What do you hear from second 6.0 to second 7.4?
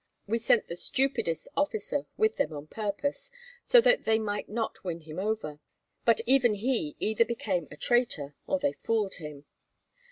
but even he either